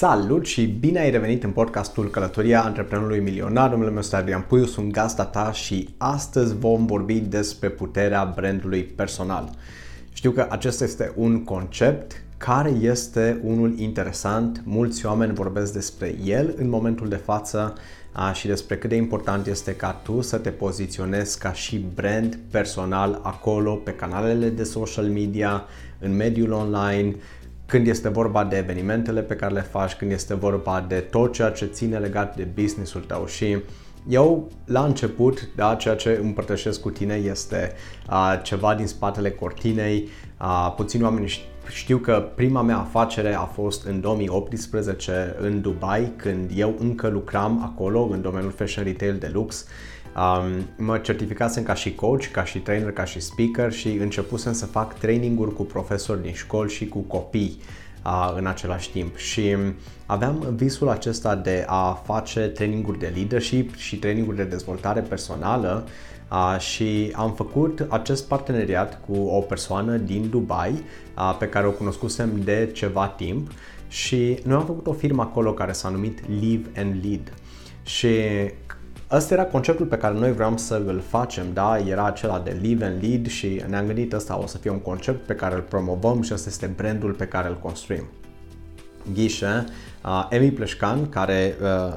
[0.00, 3.70] Salut și bine ai revenit în podcastul Călătoria Antreprenorului Milionar.
[3.70, 8.82] Numele meu este Adrian Puiu, sunt gazda ta și astăzi vom vorbi despre puterea brandului
[8.82, 9.50] personal.
[10.12, 16.54] Știu că acesta este un concept care este unul interesant, mulți oameni vorbesc despre el
[16.56, 17.74] în momentul de față
[18.12, 22.38] a, și despre cât de important este ca tu să te poziționezi ca și brand
[22.50, 25.64] personal acolo pe canalele de social media,
[25.98, 27.14] în mediul online,
[27.70, 31.50] când este vorba de evenimentele pe care le faci, când este vorba de tot ceea
[31.50, 33.58] ce ține legat de businessul tău și
[34.08, 37.72] eu, la început, da, ceea ce împărtășesc cu tine este
[38.10, 40.08] uh, ceva din spatele cortinei.
[40.40, 46.50] Uh, puțini oameni știu că prima mea afacere a fost în 2018 în Dubai, când
[46.54, 49.66] eu încă lucram acolo în domeniul fashion retail de lux.
[50.16, 54.66] Um, mă certificasem ca și coach, ca și trainer, ca și speaker și începusem să
[54.66, 57.60] fac traininguri cu profesori din școli și cu copii
[58.04, 59.16] uh, în același timp.
[59.16, 59.56] Și
[60.06, 65.86] aveam visul acesta de a face traininguri de leadership și traininguri de dezvoltare personală
[66.30, 70.72] uh, și am făcut acest parteneriat cu o persoană din Dubai
[71.16, 73.50] uh, pe care o cunoscusem de ceva timp
[73.88, 77.32] și noi am făcut o firmă acolo care s-a numit Live and Lead.
[77.82, 78.08] Și
[79.12, 81.78] Ăsta era conceptul pe care noi vreau să îl facem, da?
[81.78, 85.26] Era acela de live and lead și ne-am gândit ăsta o să fie un concept
[85.26, 88.04] pe care îl promovăm și ăsta este brandul pe care îl construim.
[89.14, 89.64] Ghișe,
[90.04, 91.96] uh, Emi Pleșcan, care uh,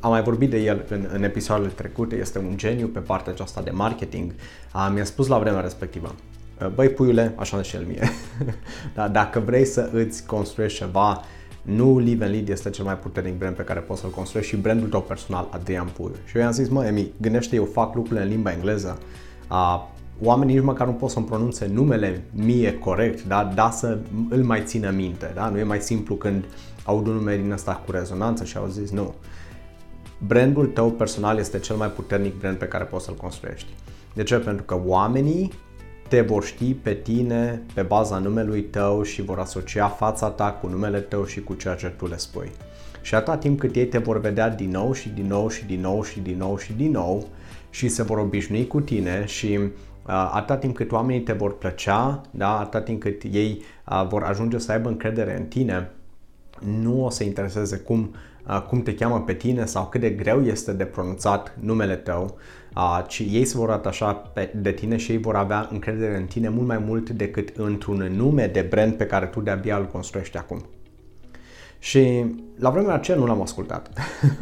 [0.00, 3.60] am mai vorbit de el în, în episoadele trecute, este un geniu pe partea aceasta
[3.60, 4.32] de marketing,
[4.74, 6.14] uh, mi-a spus la vremea respectivă,
[6.60, 8.10] uh, băi puiule, așa și el mie,
[8.94, 11.22] da, dacă vrei să îți construiești ceva,
[11.66, 14.60] nu Live and Lead este cel mai puternic brand pe care poți să-l construiești și
[14.60, 16.14] brandul tău personal, Adrian Puiu.
[16.24, 18.98] Și eu i-am zis, mă, Emi, gândește, eu fac lucrurile în limba engleză,
[19.50, 19.84] uh,
[20.22, 24.62] oamenii nici măcar nu pot să-mi pronunțe numele mie corect, da, da să îl mai
[24.64, 25.48] țină minte, da?
[25.48, 26.44] Nu e mai simplu când
[26.84, 29.14] aud un nume din ăsta cu rezonanță și au zis nu.
[30.26, 33.68] Brandul tău personal este cel mai puternic brand pe care poți să-l construiești.
[34.14, 34.36] De ce?
[34.36, 35.52] Pentru că oamenii
[36.08, 40.66] te vor ști pe tine pe baza numelui tău și vor asocia fața ta cu
[40.66, 42.50] numele tău și cu ceea ce tu le spui.
[43.00, 45.80] Și atâta timp cât ei te vor vedea din nou și din nou și din
[45.80, 47.26] nou și din nou și din nou
[47.70, 52.20] și se vor obișnui cu tine și uh, atâta timp cât oamenii te vor plăcea,
[52.30, 55.90] da, atâta timp cât ei uh, vor ajunge să aibă încredere în tine,
[56.82, 58.14] nu o să intereseze cum,
[58.48, 62.38] uh, cum te cheamă pe tine sau cât de greu este de pronunțat numele tău,
[62.76, 66.26] uh, ci ei se vor atașa pe, de tine și ei vor avea încredere în
[66.26, 70.36] tine mult mai mult decât într-un nume de brand pe care tu de-abia îl construiești
[70.36, 70.64] acum.
[71.78, 72.24] Și
[72.58, 73.90] la vremea aceea nu l-am ascultat.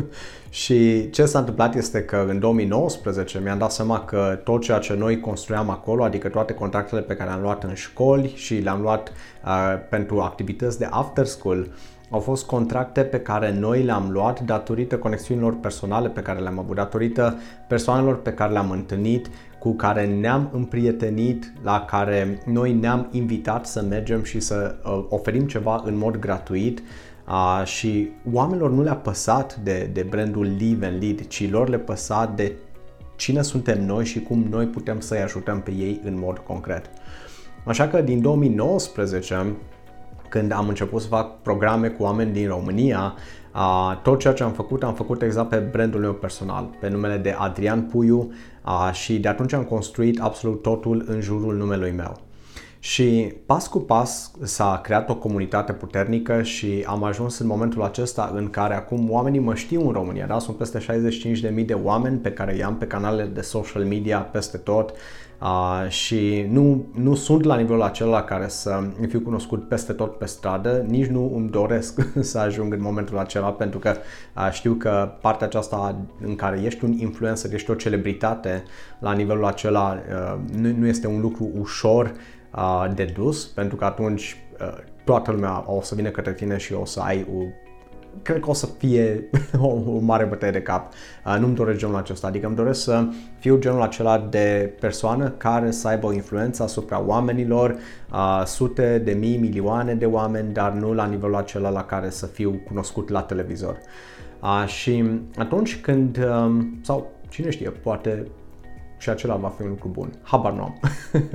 [0.62, 4.94] și ce s-a întâmplat este că în 2019 mi-am dat seama că tot ceea ce
[4.94, 9.12] noi construiam acolo, adică toate contractele pe care le-am luat în școli și le-am luat
[9.44, 11.68] uh, pentru activități de after school,
[12.10, 16.76] au fost contracte pe care noi le-am luat datorită conexiunilor personale pe care le-am avut,
[16.76, 17.38] datorită
[17.68, 23.82] persoanelor pe care le-am întâlnit, cu care ne-am împrietenit, la care noi ne-am invitat să
[23.82, 26.82] mergem și să uh, oferim ceva în mod gratuit
[27.28, 31.78] uh, și oamenilor nu le-a păsat de, de brandul Live and Lead, ci lor le
[31.78, 32.52] păsa de
[33.16, 36.90] cine suntem noi și cum noi putem să-i ajutăm pe ei în mod concret.
[37.64, 39.54] Așa că din 2019
[40.30, 43.14] când am început să fac programe cu oameni din România,
[44.02, 47.34] tot ceea ce am făcut, am făcut exact pe brandul meu personal, pe numele de
[47.38, 48.32] Adrian Puiu
[48.92, 52.20] și de atunci am construit absolut totul în jurul numelui meu.
[52.82, 58.32] Și pas cu pas s-a creat o comunitate puternică și am ajuns în momentul acesta
[58.34, 60.38] în care acum oamenii mă știu în România, da?
[60.38, 60.78] Sunt peste
[61.58, 64.92] 65.000 de oameni pe care i-am pe canalele de social media peste tot
[65.40, 70.26] uh, și nu, nu sunt la nivelul acela care să fiu cunoscut peste tot pe
[70.26, 73.94] stradă, nici nu îmi doresc să ajung în momentul acela pentru că
[74.36, 78.62] uh, știu că partea aceasta în care ești un influencer, ești o celebritate
[78.98, 82.12] la nivelul acela uh, nu, nu este un lucru ușor
[82.94, 84.36] de dus, pentru că atunci
[85.04, 87.42] toată lumea o să vină către tine și o să ai o
[88.22, 89.28] cred că o să fie
[89.60, 90.92] o, o mare bătaie de cap.
[91.26, 93.04] Uh, nu-mi doresc genul acesta, adică îmi doresc să
[93.38, 97.76] fiu genul acela de persoană care să aibă o influență asupra oamenilor,
[98.12, 102.26] uh, sute de mii, milioane de oameni, dar nu la nivelul acela la care să
[102.26, 103.78] fiu cunoscut la televizor.
[104.42, 105.04] Uh, și
[105.36, 108.26] atunci când, uh, sau cine știe, poate
[109.00, 110.12] și acela va fi un lucru bun.
[110.22, 110.80] Habar nu am.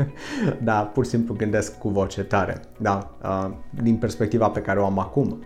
[0.69, 2.61] da, pur și simplu gândesc cu voce tare.
[2.77, 3.51] Da, uh,
[3.81, 5.43] din perspectiva pe care o am acum.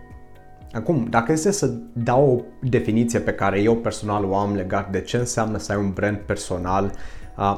[0.72, 5.00] Acum, dacă este să dau o definiție pe care eu personal o am legat de
[5.00, 6.92] ce înseamnă să ai un brand personal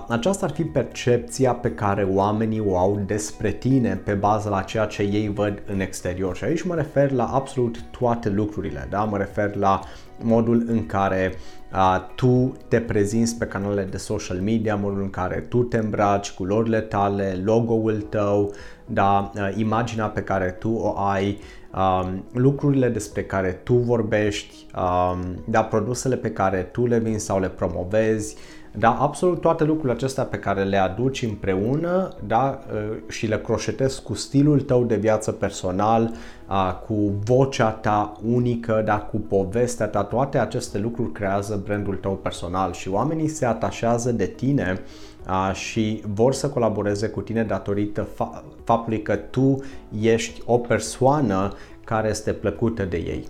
[0.08, 4.84] Aceasta ar fi percepția pe care oamenii o au despre tine pe bază la ceea
[4.84, 6.36] ce ei văd în exterior.
[6.36, 9.04] Și aici mă refer la absolut toate lucrurile, da?
[9.04, 9.80] Mă refer la
[10.24, 11.34] modul în care
[11.72, 16.30] uh, tu te prezinți pe canalele de social media, modul în care tu te îmbraci,
[16.30, 18.54] culorile tale, logo-ul tău,
[18.86, 21.38] da, uh, imaginea pe care tu o ai,
[21.74, 27.40] um, lucrurile despre care tu vorbești, um, da, produsele pe care tu le vinzi sau
[27.40, 28.36] le promovezi,
[28.78, 34.02] da, absolut toate lucrurile acestea pe care le aduci împreună da, uh, și le croșetezi
[34.02, 36.10] cu stilul tău de viață personal,
[36.48, 42.12] uh, cu vocea ta unică, da, cu povestea ta, toate aceste lucruri creează brandul tău
[42.12, 44.80] personal și oamenii se atașează de tine
[45.28, 49.56] uh, și vor să colaboreze cu tine datorită fa- faptului că tu
[50.00, 51.52] ești o persoană
[51.84, 53.28] care este plăcută de ei.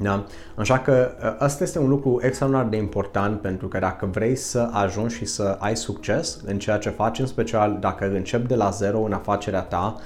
[0.00, 0.24] Da?
[0.54, 1.10] Așa că
[1.40, 5.56] ăsta este un lucru extraordinar de important pentru că dacă vrei să ajungi și să
[5.58, 9.62] ai succes în ceea ce faci, în special dacă începi de la zero în afacerea
[9.62, 9.96] ta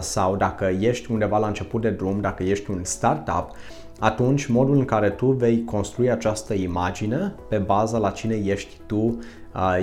[0.00, 3.50] sau dacă ești undeva la început de drum, dacă ești un startup,
[3.98, 9.18] atunci modul în care tu vei construi această imagine pe baza la cine ești tu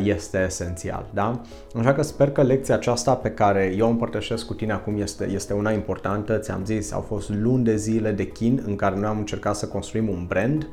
[0.04, 1.06] este esențial.
[1.14, 1.42] Da?
[1.76, 5.30] Așa că sper că lecția aceasta pe care eu o împărtășesc cu tine acum este,
[5.34, 6.38] este una importantă.
[6.38, 9.68] Ți-am zis, au fost luni de zile de chin în care noi am încercat să
[9.68, 10.68] construim un brand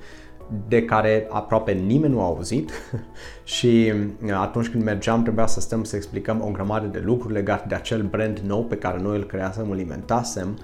[0.68, 2.70] de care aproape nimeni nu a auzit
[3.56, 3.92] și
[4.32, 8.02] atunci când mergeam trebuia să stăm să explicăm o grămadă de lucruri legate de acel
[8.02, 10.58] brand nou pe care noi îl creasem, îl inventasem,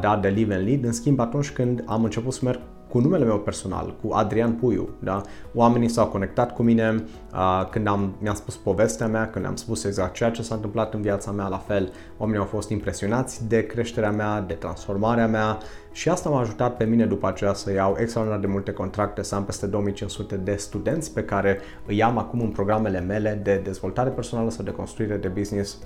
[0.00, 0.84] da, de Live and Lead.
[0.84, 2.60] În schimb, atunci când am început să merg
[2.90, 4.88] cu numele meu personal, cu Adrian Puiu.
[4.98, 5.20] Da?
[5.54, 9.84] Oamenii s-au conectat cu mine uh, când am, mi-am spus povestea mea, când am spus
[9.84, 13.66] exact ceea ce s-a întâmplat în viața mea, la fel oamenii au fost impresionați de
[13.66, 15.58] creșterea mea, de transformarea mea
[15.92, 19.34] și asta m-a ajutat pe mine după aceea să iau extraordinar de multe contracte, să
[19.34, 24.10] am peste 2500 de studenți pe care îi am acum în programele mele de dezvoltare
[24.10, 25.78] personală sau de construire de business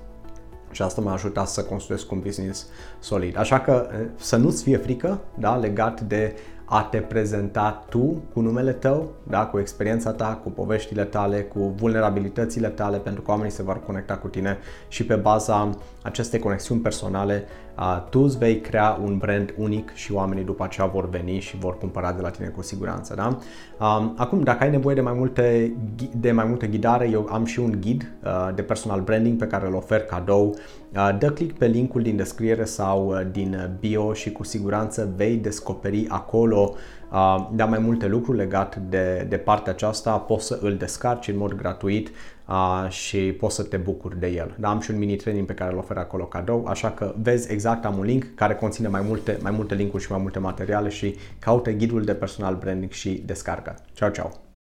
[0.75, 2.67] și asta m-a ajutat să construiesc un business
[2.99, 3.39] solid.
[3.39, 8.73] Așa că să nu-ți fie frică da, legat de a te prezenta tu cu numele
[8.73, 13.63] tău, da, cu experiența ta, cu poveștile tale, cu vulnerabilitățile tale, pentru că oamenii se
[13.63, 14.59] vor conecta cu tine
[14.89, 15.71] și pe baza
[16.03, 17.45] acestei conexiuni personale,
[18.11, 21.79] tu îți vei crea un brand unic și oamenii după aceea vor veni și vor
[21.79, 23.15] cumpăra de la tine cu siguranță.
[23.15, 23.39] Da?
[24.17, 25.77] Acum, dacă ai nevoie de mai multe,
[26.17, 28.13] de mai multe ghidare, eu am și un ghid
[28.55, 30.57] de personal branding pe care îl ofer cadou.
[31.19, 36.75] Dă click pe linkul din descriere sau din bio și cu siguranță vei descoperi acolo
[37.53, 41.53] da mai multe lucruri legate de, de partea aceasta, poți să îl descarci în mod
[41.53, 42.11] gratuit
[42.49, 44.55] uh, și poți să te bucuri de el.
[44.59, 47.53] Da, am și un mini training pe care îl ofer acolo cadou, așa că vezi
[47.53, 50.89] exact, am un link care conține mai multe, mai multe linkuri și mai multe materiale
[50.89, 53.75] și caută ghidul de personal branding și descarcă.
[53.93, 54.44] Ciao, ciao!